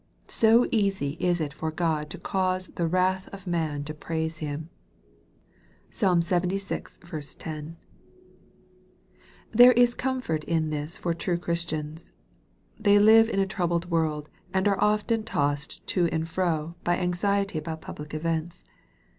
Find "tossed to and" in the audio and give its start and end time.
15.23-16.27